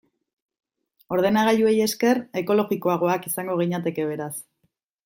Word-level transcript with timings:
Ordenagailuei 1.17 1.75
esker, 1.87 2.23
ekologikoagoak 2.43 3.31
izango 3.33 3.61
ginateke, 3.65 4.11
beraz. 4.15 4.35